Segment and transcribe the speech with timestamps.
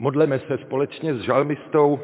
[0.00, 2.00] Modleme se společně s žalmistou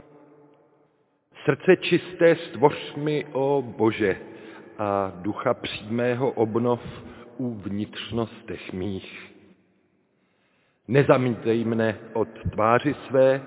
[1.45, 4.17] Srdce čisté stvoř mi, o Bože,
[4.79, 6.80] a ducha přímého obnov
[7.37, 9.32] u vnitřnostech mých.
[10.88, 13.43] Nezamítej mne od tváři své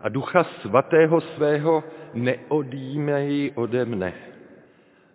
[0.00, 1.84] a ducha svatého svého
[2.14, 4.12] neodjímej ode mne.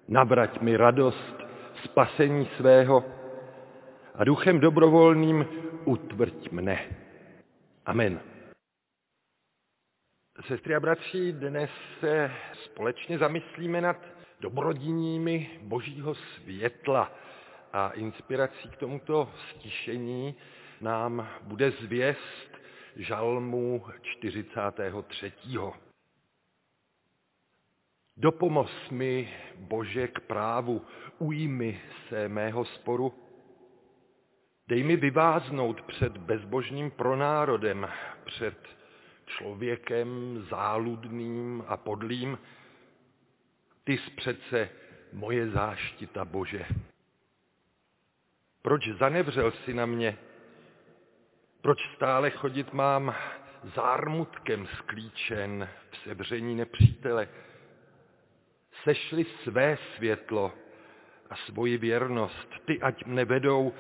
[0.08, 1.44] Navrať mi radost
[1.84, 3.04] spasení svého
[4.16, 5.46] a duchem dobrovolným
[5.86, 6.80] utvrď mne.
[7.86, 8.35] Amen.
[10.42, 12.32] Sestry a bratři, dnes se
[12.64, 13.98] společně zamyslíme nad
[14.40, 17.12] dobrodiními božího světla
[17.74, 20.36] a inspirací k tomuto stišení
[20.82, 22.52] nám bude zvěst
[22.96, 25.34] žalmu 43.
[28.18, 30.82] Dopomoz mi, Bože, k právu,
[31.18, 33.14] ujmi se mého sporu,
[34.68, 37.88] dej mi vyváznout před bezbožným pronárodem,
[38.26, 38.76] před
[39.26, 42.38] člověkem záludným a podlým,
[43.84, 44.70] ty jsi přece
[45.14, 46.66] moje záštita, Bože.
[48.62, 50.18] Proč zanevřel si na mě?
[51.62, 53.16] Proč stále chodit mám
[53.76, 57.28] zármutkem sklíčen v sebření nepřítele?
[58.84, 60.54] Sešli své světlo
[61.30, 63.74] a svoji věrnost, ty ať mne vedou,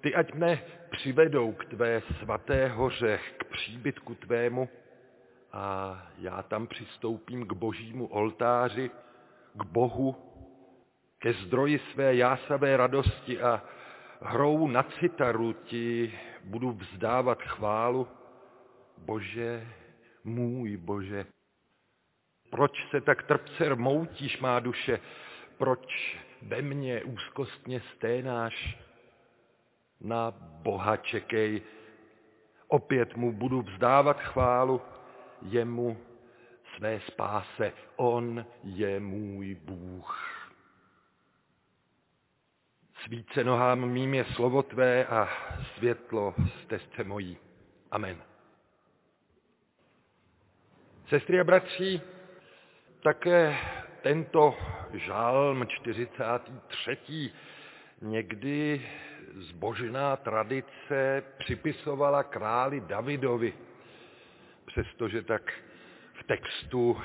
[0.00, 0.62] ty ať mne
[0.92, 4.68] přivedou k tvé svaté hoře, k příbytku tvému
[5.52, 8.90] a já tam přistoupím k božímu oltáři,
[9.54, 10.16] k Bohu,
[11.18, 13.62] ke zdroji své jásavé radosti a
[14.20, 18.08] hrou na citaru ti budu vzdávat chválu.
[18.98, 19.66] Bože,
[20.24, 21.26] můj Bože,
[22.50, 25.00] proč se tak trpce rmoutíš, má duše,
[25.58, 28.78] proč ve mně úzkostně sténáš?
[30.02, 30.30] Na
[30.62, 31.62] Boha čekej,
[32.68, 34.80] opět mu budu vzdávat chválu,
[35.42, 35.96] jemu
[36.76, 37.72] své spáse.
[37.96, 40.32] On je můj Bůh.
[43.04, 45.28] Svíce nohám mým je slovo tvé a
[45.76, 46.34] světlo
[46.64, 47.38] stezce mojí.
[47.90, 48.22] Amen.
[51.08, 52.00] Sestry a bratři,
[53.02, 53.56] také
[54.02, 54.56] tento
[54.92, 57.32] žálm 43.
[58.02, 58.86] někdy
[59.36, 63.52] zbožná tradice připisovala králi Davidovi,
[64.66, 65.52] přestože tak
[66.14, 67.00] v textu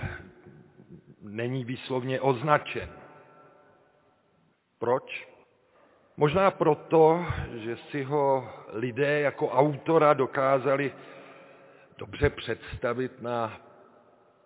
[1.22, 2.90] není výslovně označen.
[4.80, 5.28] Proč?
[6.18, 10.94] Možná proto, že si ho lidé jako autora dokázali
[11.98, 13.62] dobře představit na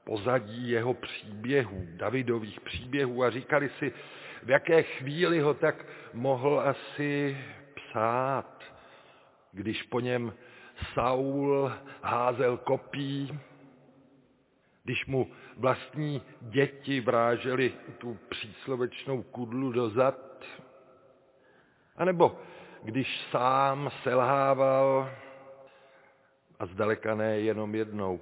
[0.04, 3.94] pozadí jeho příběhů, Davidových příběhů a říkali si,
[4.44, 7.38] v jaké chvíli ho tak mohl asi
[7.92, 8.64] psát,
[9.52, 10.34] když po něm
[10.94, 11.72] Saul
[12.02, 13.40] házel kopí,
[14.84, 20.46] když mu vlastní děti vráželi tu příslovečnou kudlu do zad,
[21.98, 22.40] anebo
[22.84, 25.10] když sám selhával
[26.60, 28.20] a zdaleka ne jenom jednou.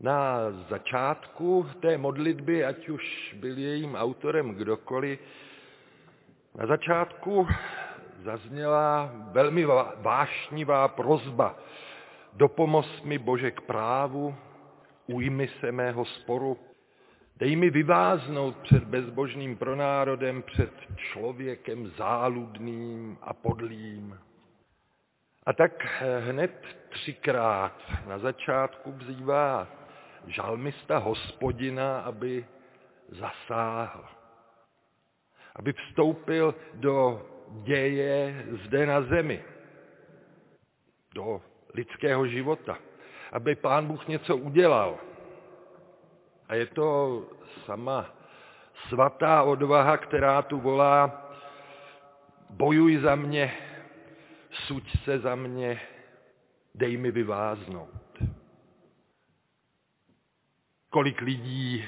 [0.00, 5.20] Na začátku té modlitby, ať už byl jejím autorem kdokoliv,
[6.54, 7.48] na začátku
[8.24, 9.64] zazněla velmi
[9.96, 11.56] vášnivá prozba.
[12.32, 14.34] Dopomoz mi, Bože, k právu,
[15.06, 16.58] ujmi se mého sporu,
[17.36, 24.18] dej mi vyváznout před bezbožným pronárodem, před člověkem záludným a podlým.
[25.46, 25.86] A tak
[26.20, 29.68] hned třikrát na začátku vzývá
[30.26, 32.46] žalmista hospodina, aby
[33.08, 34.04] zasáhl,
[35.56, 39.44] aby vstoupil do děje zde na zemi,
[41.14, 41.42] do
[41.74, 42.78] lidského života,
[43.32, 44.98] aby pán Bůh něco udělal.
[46.48, 47.22] A je to
[47.66, 48.14] sama
[48.88, 51.30] svatá odvaha, která tu volá,
[52.50, 53.54] bojuj za mě,
[54.50, 55.80] suď se za mě,
[56.74, 58.22] dej mi vyváznout.
[60.90, 61.84] Kolik lidí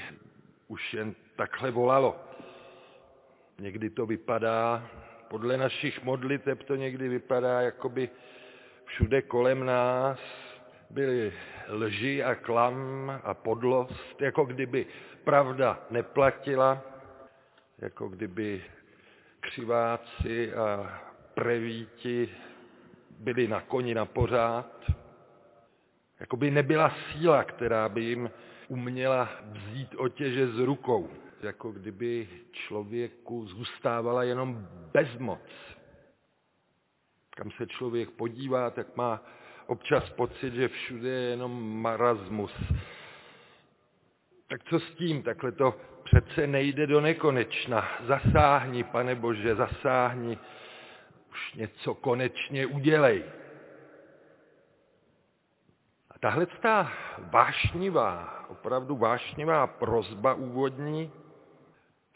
[0.67, 2.15] už jen takhle volalo.
[3.59, 4.89] Někdy to vypadá,
[5.27, 8.09] podle našich modliteb to někdy vypadá, jako by
[8.85, 10.19] všude kolem nás
[10.89, 11.33] byly
[11.69, 14.85] lži a klam a podlost, jako kdyby
[15.23, 16.81] pravda neplatila,
[17.77, 18.63] jako kdyby
[19.39, 20.99] křiváci a
[21.33, 22.29] prevíti
[23.19, 24.91] byli na koni na pořád,
[26.19, 28.31] jako by nebyla síla, která by jim
[28.67, 31.09] uměla vzít otěže z rukou
[31.43, 35.49] jako kdyby člověku zůstávala jenom bezmoc.
[37.29, 39.23] Kam se člověk podívá, tak má
[39.67, 42.51] občas pocit, že všude je jenom marasmus.
[44.47, 45.23] Tak co s tím?
[45.23, 47.87] Takhle to přece nejde do nekonečna.
[48.07, 50.37] Zasáhni, pane Bože, zasáhni.
[51.31, 53.23] Už něco konečně udělej.
[56.11, 61.11] A tahle ta vášnivá, opravdu vášnivá prozba úvodní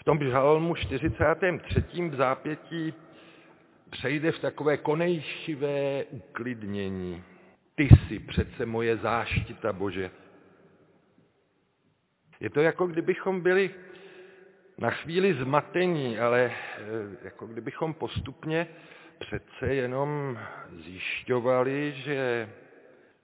[0.02, 1.82] v tom žalmu 43.
[2.10, 2.94] v zápětí
[3.90, 7.24] přejde v takové konejšivé uklidnění.
[7.76, 10.12] Ty jsi přece moje záštita, Bože.
[12.40, 13.72] Je to jako kdybychom byli
[14.78, 16.82] na chvíli zmatení, ale eh,
[17.24, 18.68] jako kdybychom postupně
[19.20, 20.40] přece jenom
[20.84, 22.50] zjišťovali, že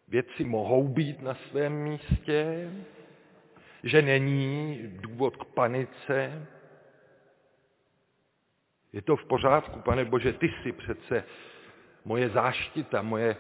[0.07, 2.71] věci mohou být na svém místě,
[3.83, 6.47] že není důvod k panice.
[8.97, 11.23] Je to v pořádku, pane Bože, ty jsi přece
[12.05, 13.38] moje záštita, moje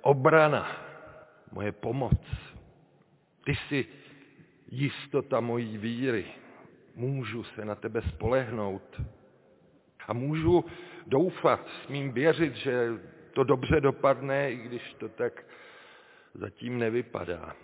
[0.00, 0.76] obrana,
[1.52, 2.20] moje pomoc.
[3.44, 3.86] Ty jsi
[4.70, 6.24] jistota mojí víry.
[6.94, 9.00] Můžu se na tebe spolehnout.
[10.06, 10.64] A můžu
[11.06, 12.88] doufat, smím věřit, že
[13.32, 15.44] to dobře dopadne, i když to tak
[16.34, 17.56] zatím nevypadá.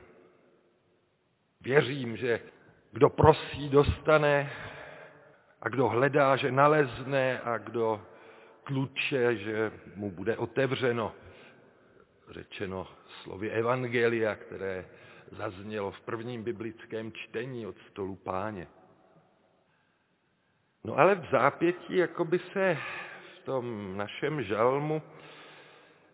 [1.60, 2.40] Věřím, že
[2.92, 4.50] kdo prosí, dostane
[5.62, 8.02] a kdo hledá, že nalezne a kdo
[8.64, 11.12] tluče, že mu bude otevřeno.
[12.30, 12.86] Řečeno
[13.22, 14.84] slovy Evangelia, které
[15.30, 18.66] zaznělo v prvním biblickém čtení od stolu páně.
[20.84, 22.78] No ale v zápětí, jako by se
[23.34, 25.02] v tom našem žalmu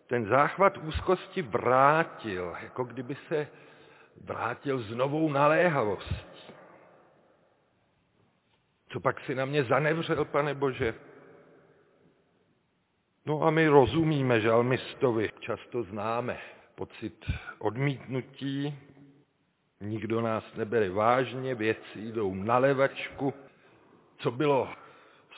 [0.07, 3.47] ten záchvat úzkosti vrátil, jako kdyby se
[4.21, 6.34] vrátil s novou naléhavostí.
[8.95, 10.95] Co pak si na mě zanevřel, pane Bože?
[13.25, 16.37] No a my rozumíme žalmistovi, často známe
[16.75, 17.25] pocit
[17.59, 18.79] odmítnutí,
[19.81, 23.33] nikdo nás nebere vážně, věci jdou na levačku,
[24.17, 24.69] co bylo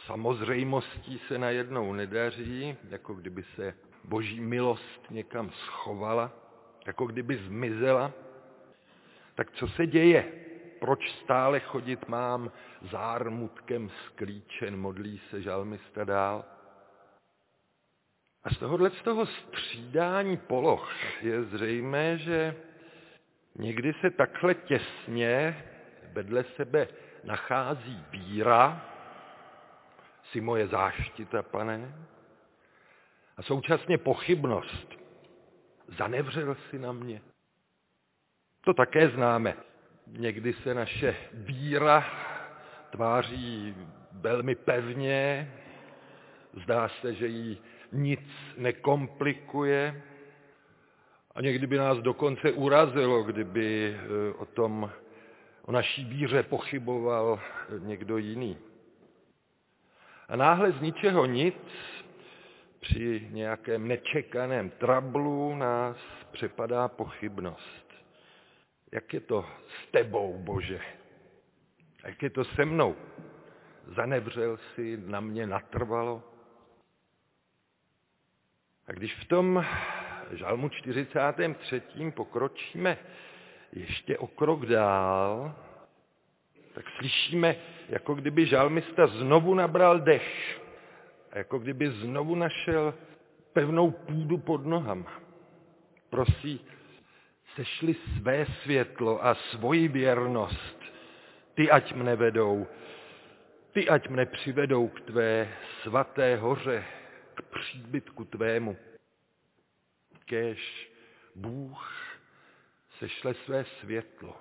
[0.06, 3.74] samozřejmostí se najednou nedaří, jako kdyby se
[4.04, 6.32] boží milost někam schovala,
[6.86, 8.12] jako kdyby zmizela.
[9.36, 10.47] Tak co se děje?
[10.80, 12.52] Proč stále chodit mám
[12.82, 16.46] zármutkem sklíčen, modlí se žalmista dál?
[18.44, 22.56] A z tohohle z toho střídání poloh je zřejmé, že
[23.56, 25.64] někdy se takhle těsně
[26.14, 26.88] vedle sebe
[27.24, 28.86] nachází víra,
[30.32, 31.96] si moje záštita, pane,
[33.38, 34.88] a současně pochybnost.
[35.98, 37.22] Zanevřel si na mě.
[38.62, 39.58] To také známe.
[40.12, 42.06] Někdy se naše víra
[42.90, 43.76] tváří
[44.12, 45.52] velmi pevně,
[46.64, 47.58] zdá se, že jí
[47.92, 48.22] nic
[48.58, 50.04] nekomplikuje
[51.36, 54.92] a někdy by nás dokonce urazilo, kdyby eh, o tom,
[55.62, 57.40] o naší víře pochyboval
[57.80, 58.58] někdo jiný.
[60.30, 61.56] A náhle z ničeho nic
[62.80, 65.98] při nějakém nečekaném trablu nás
[66.32, 67.87] přepadá pochybnost.
[68.92, 70.80] Jak je to s tebou, Bože?
[72.04, 72.96] Jak je to se mnou?
[73.96, 76.24] Zanevřel si na mě natrvalo?
[78.88, 79.66] A když v tom
[80.32, 81.82] žalmu 43.
[82.16, 82.98] pokročíme
[83.74, 85.56] ještě o krok dál,
[86.74, 87.56] tak slyšíme,
[87.90, 90.58] jako kdyby žalmista znovu nabral dech
[91.38, 92.94] jako kdyby znovu našel
[93.54, 95.12] pevnou půdu pod nohama.
[96.10, 96.66] Prosí,
[97.58, 100.78] sešli své světlo a svoji věrnost.
[101.54, 102.68] Ty ať mne vedou,
[103.74, 105.50] ty ať mne přivedou k tvé
[105.82, 106.86] svaté hoře,
[107.34, 108.78] k příbytku tvému.
[110.26, 110.92] Kéž
[111.36, 111.82] Bůh
[113.00, 114.38] sešle své světlo.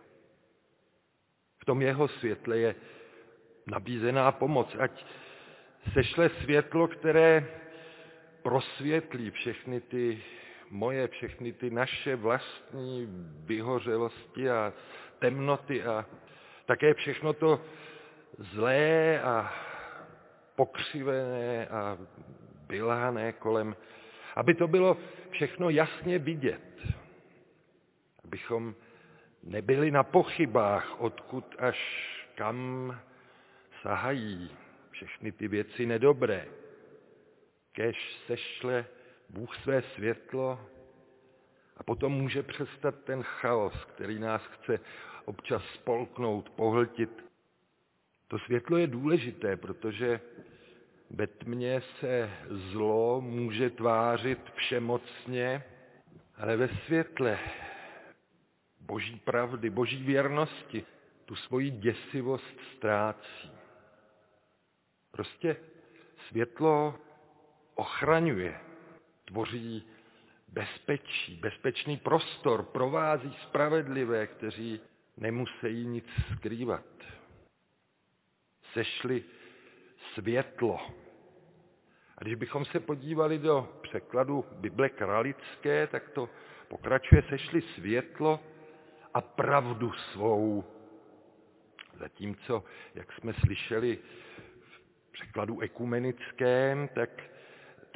[1.63, 2.75] V tom jeho světle je
[3.67, 4.93] nabízená pomoc, ať
[5.93, 7.49] sešle světlo, které
[8.43, 10.23] prosvětlí všechny ty
[10.71, 13.09] moje, všechny ty naše vlastní
[13.45, 14.73] vyhořelosti a
[15.19, 16.07] temnoty a
[16.67, 17.61] také všechno to
[18.39, 19.55] zlé a
[20.57, 21.99] pokřivené a
[22.67, 23.77] bylhané kolem,
[24.37, 24.97] aby to bylo
[25.31, 26.83] všechno jasně vidět,
[28.25, 28.75] abychom
[29.43, 31.79] nebyli na pochybách, odkud až
[32.35, 33.01] kam
[33.83, 34.51] sahají
[34.91, 36.47] všechny ty věci nedobré.
[37.73, 38.87] Kež sešle
[39.29, 40.61] Bůh své světlo
[41.77, 44.81] a potom může přestat ten chaos, který nás chce
[45.25, 47.25] občas spolknout, pohltit.
[48.29, 50.21] To světlo je důležité, protože
[51.11, 55.65] ve tmě se zlo může tvářit všemocně
[56.37, 57.39] Ale ve světle
[58.81, 60.85] boží pravdy, boží věrnosti
[61.25, 63.53] tu svoji děsivost ztrácí.
[65.11, 65.57] Prostě
[66.29, 66.95] světlo
[67.75, 68.61] ochraňuje,
[69.27, 69.87] tvoří
[70.49, 74.81] bezpečí, bezpečný prostor, provází spravedlivé, kteří
[75.17, 76.85] nemusí nic skrývat.
[78.73, 79.25] Sešli
[80.15, 80.81] světlo.
[82.19, 86.29] A když bychom se podívali do překladu Bible kralické, tak to
[86.69, 88.41] pokračuje, sešli světlo
[89.15, 90.65] a pravdu svou.
[91.99, 92.65] Zatímco,
[92.95, 93.99] jak jsme slyšeli
[95.09, 97.11] v překladu ekumenickém, tak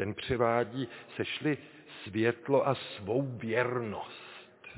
[0.01, 1.59] ten převádí, sešli
[2.03, 4.69] světlo a svou věrnost.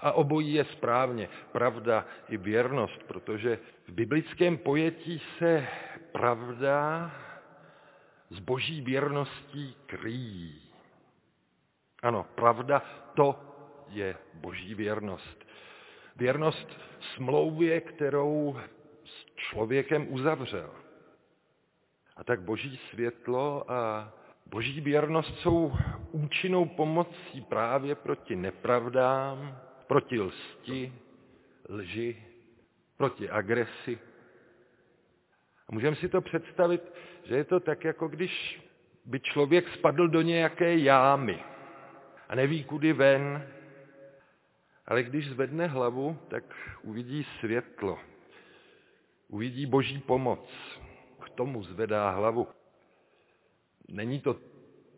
[0.00, 5.66] A obojí je správně, pravda i věrnost, protože v biblickém pojetí se
[6.12, 7.10] pravda
[8.30, 10.62] s boží věrností kryjí.
[12.02, 12.82] Ano, pravda,
[13.14, 13.40] to
[13.88, 15.48] je boží věrnost.
[16.16, 16.80] Věrnost
[17.14, 18.60] smlouvě, kterou
[19.04, 20.81] s člověkem uzavřel.
[22.16, 24.12] A tak boží světlo a
[24.46, 25.72] boží věrnost jsou
[26.10, 30.92] účinnou pomocí právě proti nepravdám, proti lsti,
[31.68, 32.22] lži,
[32.96, 33.98] proti agresi.
[35.68, 36.92] A můžeme si to představit,
[37.24, 38.62] že je to tak, jako když
[39.04, 41.44] by člověk spadl do nějaké jámy
[42.28, 43.48] a neví, kudy ven,
[44.86, 46.44] ale když zvedne hlavu, tak
[46.82, 47.98] uvidí světlo,
[49.28, 50.48] uvidí boží pomoc,
[51.34, 52.48] tomu zvedá hlavu.
[53.88, 54.36] Není to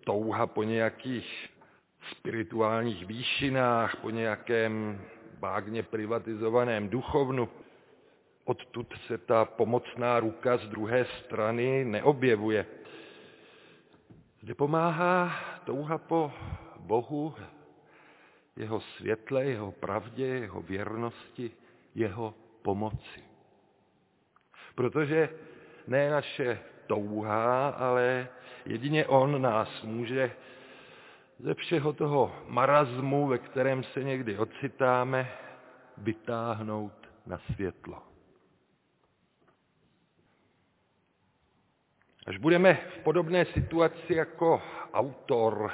[0.05, 1.51] touha po nějakých
[2.11, 5.01] spirituálních výšinách, po nějakém
[5.39, 7.49] vágně privatizovaném duchovnu.
[8.45, 12.67] Odtud se ta pomocná ruka z druhé strany neobjevuje.
[14.43, 15.33] Zde pomáhá
[15.65, 16.33] touha po
[16.79, 17.35] Bohu,
[18.57, 21.51] jeho světle, jeho pravdě, jeho věrnosti,
[21.95, 23.25] jeho pomoci.
[24.75, 25.29] Protože
[25.87, 28.29] ne naše touha, ale
[28.67, 30.33] jedině On nás může
[31.39, 35.31] ze všeho toho marazmu, ve kterém se někdy ocitáme,
[35.99, 36.93] vytáhnout
[37.27, 38.03] na světlo.
[42.27, 44.63] Až budeme v podobné situaci jako
[44.93, 45.73] autor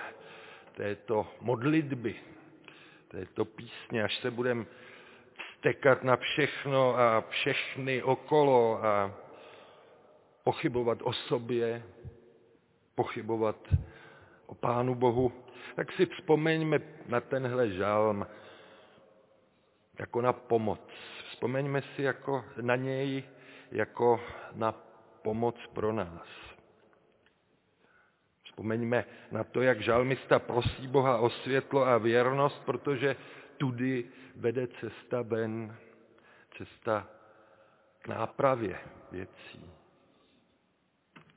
[0.75, 2.17] této modlitby,
[3.09, 4.65] této písně, až se budeme
[5.59, 9.13] stekat na všechno a všechny okolo a
[10.45, 11.83] pochybovat o sobě,
[12.95, 13.57] pochybovat
[14.47, 15.33] o Pánu Bohu,
[15.77, 18.27] tak si vzpomeňme na tenhle žalm
[19.99, 20.81] jako na pomoc.
[21.29, 23.25] Vzpomeňme si jako na něj
[23.71, 24.21] jako
[24.55, 24.73] na
[25.23, 26.29] pomoc pro nás.
[28.45, 33.17] Vzpomeňme na to, jak žalmista prosí Boha o světlo a věrnost, protože
[33.57, 34.05] tudy
[34.37, 35.77] vede cesta ven,
[36.57, 37.07] cesta
[38.03, 38.79] k nápravě
[39.13, 39.80] věcí.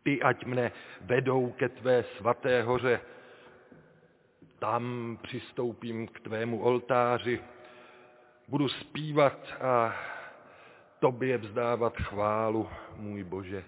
[0.04, 3.00] Ty, ať mne vedou ke tvé svaté hoře,
[4.60, 7.40] tam přistoupím k tvému oltáři,
[8.48, 9.96] budu zpívat a
[11.00, 13.64] tobě vzdávat chválu, můj Bože.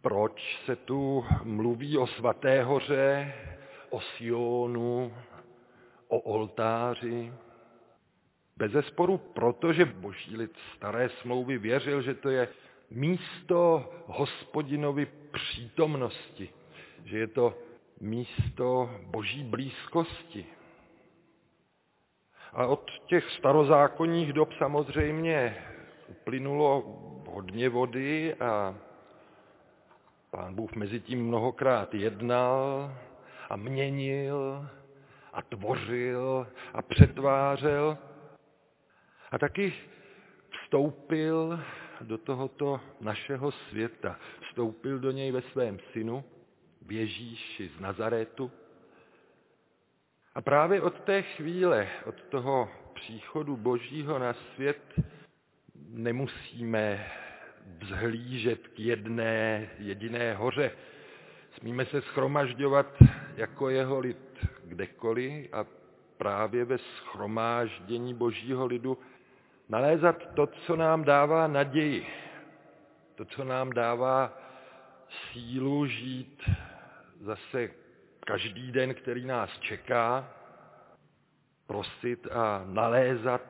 [0.00, 3.32] Proč se tu mluví o svaté hoře,
[3.90, 5.14] o Sionu,
[6.08, 7.32] o oltáři?
[8.56, 12.48] Bez zesporu proto, že boží lid staré smlouvy věřil, že to je
[12.94, 16.50] místo hospodinovy přítomnosti,
[17.04, 17.54] že je to
[18.00, 20.46] místo boží blízkosti.
[22.52, 25.56] A od těch starozákonních dob samozřejmě
[26.08, 26.82] uplynulo
[27.30, 28.74] hodně vody a
[30.30, 32.92] pán Bůh mezi tím mnohokrát jednal
[33.50, 34.68] a měnil
[35.32, 37.98] a tvořil a přetvářel
[39.30, 39.74] a taky
[40.50, 41.60] vstoupil
[42.02, 44.18] do tohoto našeho světa.
[44.40, 46.24] Vstoupil do něj ve svém synu,
[46.86, 48.50] v Ježíši z Nazaretu.
[50.34, 55.00] A právě od té chvíle, od toho příchodu Božího na svět,
[55.88, 57.12] nemusíme
[57.78, 60.70] vzhlížet k jedné jediné hoře.
[61.58, 62.86] Smíme se schromažďovat
[63.36, 65.64] jako jeho lid kdekoliv a
[66.16, 68.98] právě ve schromáždění Božího lidu
[69.68, 72.06] nalézat to, co nám dává naději,
[73.14, 74.38] to, co nám dává
[75.08, 76.50] sílu žít
[77.20, 77.70] zase
[78.26, 80.28] každý den, který nás čeká,
[81.66, 83.42] prosit a nalézat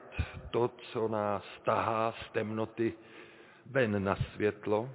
[0.51, 2.95] to, co nás tahá z temnoty
[3.67, 4.91] ven na světlo.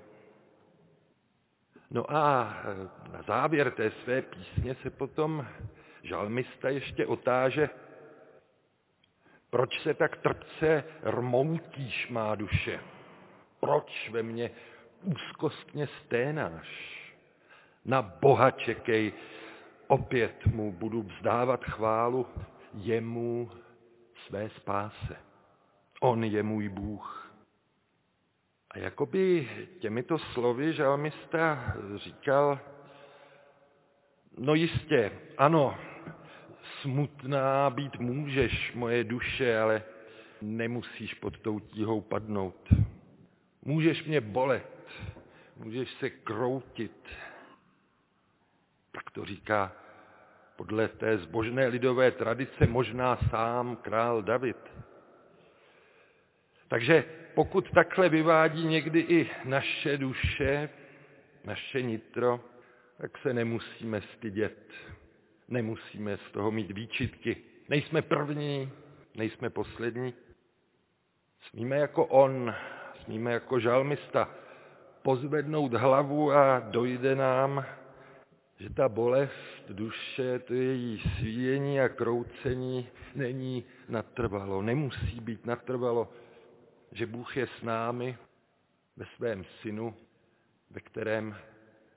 [1.91, 2.55] No a
[3.11, 5.47] na závěr té své písně se potom
[6.03, 7.69] žalmista ještě otáže,
[9.49, 12.79] proč se tak trpce rmoutíš, má duše?
[13.59, 14.51] Proč ve mně
[15.03, 16.97] úzkostně sténáš?
[17.85, 19.13] Na Boha čekej,
[19.87, 22.27] opět mu budu vzdávat chválu,
[22.73, 23.51] jemu
[24.27, 25.17] své spáse.
[26.01, 27.33] On je můj Bůh.
[28.71, 29.49] A jakoby
[29.79, 32.59] těmito slovy žalmista říkal,
[34.37, 35.77] no jistě, ano,
[36.81, 39.83] smutná být můžeš, moje duše, ale
[40.41, 42.73] nemusíš pod tou tíhou padnout.
[43.65, 44.87] Můžeš mě bolet,
[45.57, 47.07] můžeš se kroutit.
[48.91, 49.71] Tak to říká
[50.55, 54.57] podle té zbožné lidové tradice možná sám král David.
[56.67, 57.03] Takže
[57.35, 60.69] pokud takhle vyvádí někdy i naše duše,
[61.43, 62.39] naše nitro,
[63.01, 64.73] tak se nemusíme stydět.
[65.47, 67.37] Nemusíme z toho mít výčitky.
[67.69, 68.71] Nejsme první,
[69.15, 70.13] nejsme poslední.
[71.49, 72.55] Smíme jako on,
[73.03, 74.29] smíme jako žalmista
[75.01, 77.65] pozvednout hlavu a dojde nám,
[78.59, 86.09] že ta bolest duše, to její svíjení a kroucení není natrvalo, nemusí být natrvalo,
[86.91, 88.17] že Bůh je s námi
[88.97, 89.95] ve svém synu,
[90.71, 91.35] ve kterém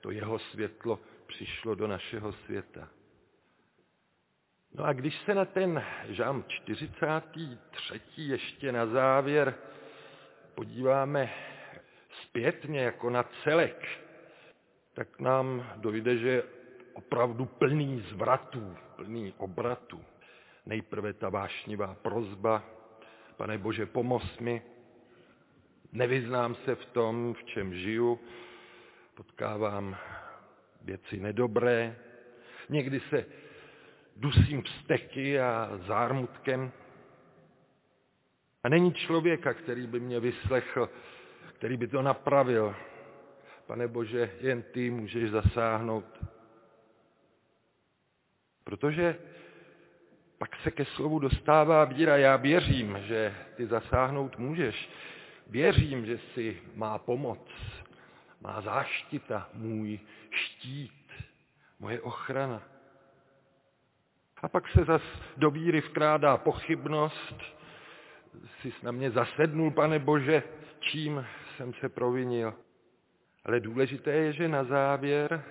[0.01, 2.89] to jeho světlo přišlo do našeho světa.
[4.75, 8.01] No a když se na ten žám 43.
[8.17, 9.55] ještě na závěr
[10.55, 11.31] podíváme
[12.23, 13.87] zpětně jako na celek,
[14.95, 16.43] tak nám dojde, že je
[16.93, 20.05] opravdu plný zvratů, plný obratů.
[20.67, 22.63] Nejprve ta vášnivá prozba,
[23.37, 24.63] pane Bože, pomoz mi,
[25.93, 28.21] nevyznám se v tom, v čem žiju,
[29.15, 29.97] potkávám
[30.83, 31.97] věci nedobré,
[32.69, 33.27] někdy se
[34.21, 36.73] dusím vzteky a zármutkem.
[38.65, 40.91] A není člověka, který by mě vyslechl,
[41.53, 42.77] který by to napravil.
[43.67, 46.25] Pane Bože, jen ty můžeš zasáhnout.
[48.65, 49.17] Protože
[50.39, 52.17] pak se ke slovu dostává víra.
[52.17, 54.91] Já věřím, že ty zasáhnout můžeš.
[55.47, 57.51] Věřím, že si má pomoc,
[58.41, 61.13] má záštita, můj štít,
[61.79, 62.70] moje ochrana.
[64.43, 65.03] A pak se zas
[65.37, 67.35] do víry vkrádá pochybnost,
[68.61, 70.43] jsi na mě zasednul, pane Bože,
[70.81, 71.27] čím
[71.57, 72.55] jsem se provinil.
[73.45, 75.45] Ale důležité je, že na závěr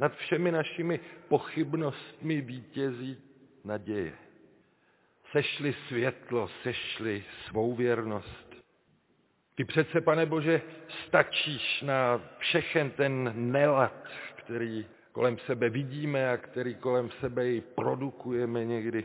[0.00, 3.22] nad všemi našimi pochybnostmi vítězí
[3.64, 4.12] naděje.
[5.30, 8.54] Sešli světlo, sešli svou věrnost.
[9.54, 10.62] Ty přece, pane Bože,
[11.06, 18.64] stačíš na všechen ten nelad, který kolem sebe vidíme a který kolem sebe i produkujeme
[18.64, 19.04] někdy.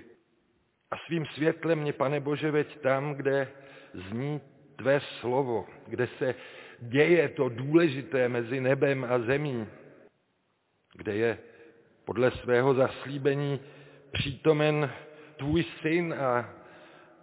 [0.91, 3.48] A svým světlem mě, pane Bože, veď tam, kde
[3.93, 4.41] zní
[4.76, 6.36] tvé slovo, kde se
[6.80, 9.67] děje to důležité mezi nebem a zemí,
[10.98, 11.38] kde je
[12.06, 13.60] podle svého zaslíbení
[14.12, 14.91] přítomen
[15.38, 16.50] tvůj syn a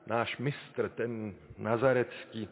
[0.06, 2.48] náš mistr, ten nazarecký.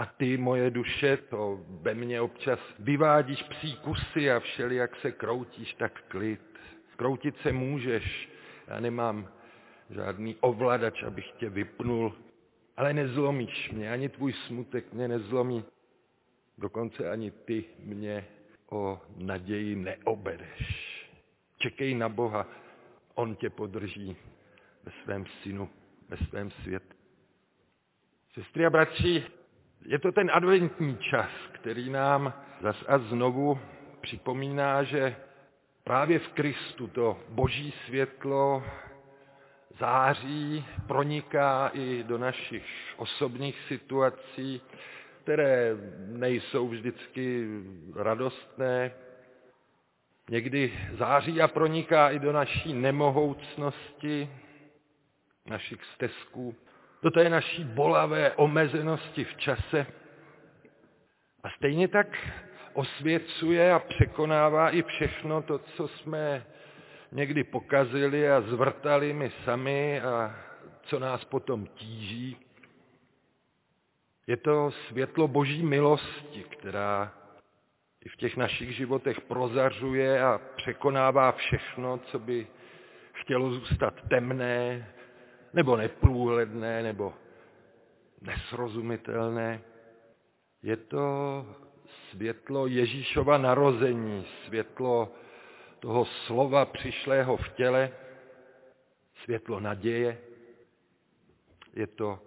[0.00, 5.12] A ty, moje duše, to ve mně občas vyvádíš psí kusy a všeli, jak se
[5.12, 6.40] kroutíš, tak klid.
[6.96, 8.28] Kroutit se můžeš,
[8.66, 9.28] já nemám
[9.90, 12.14] žádný ovladač, abych tě vypnul,
[12.76, 15.64] ale nezlomíš mě, ani tvůj smutek mě nezlomí,
[16.58, 18.24] dokonce ani ty mě
[18.70, 20.90] o naději neobereš.
[21.56, 22.46] Čekej na Boha,
[23.14, 24.16] On tě podrží
[24.84, 25.70] ve svém synu,
[26.08, 26.94] ve svém světě.
[28.34, 29.39] Sestry a bratři,
[29.84, 33.58] je to ten adventní čas, který nám zas a znovu
[34.00, 35.16] připomíná, že
[35.84, 38.64] právě v Kristu to boží světlo
[39.78, 42.66] září, proniká i do našich
[42.96, 44.62] osobních situací,
[45.22, 47.48] které nejsou vždycky
[47.96, 48.92] radostné.
[50.30, 54.30] Někdy září a proniká i do naší nemohoucnosti,
[55.46, 56.54] našich stezků,
[57.02, 59.86] do té naší bolavé omezenosti v čase.
[61.42, 62.06] A stejně tak
[62.72, 66.46] osvěcuje a překonává i všechno to, co jsme
[67.12, 70.36] někdy pokazili a zvrtali my sami a
[70.82, 72.36] co nás potom tíží.
[74.26, 77.12] Je to světlo boží milosti, která
[78.04, 82.46] i v těch našich životech prozařuje a překonává všechno, co by
[83.12, 84.86] chtělo zůstat temné,
[85.52, 87.14] nebo neprůhledné, nebo
[88.20, 89.62] nesrozumitelné.
[90.62, 91.46] Je to
[92.10, 95.12] světlo Ježíšova narození, světlo
[95.80, 97.92] toho slova přišlého v těle,
[99.24, 100.18] světlo naděje,
[101.74, 102.18] je to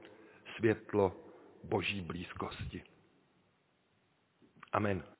[0.56, 1.16] světlo
[1.64, 2.84] boží blízkosti.
[4.72, 5.13] Amen.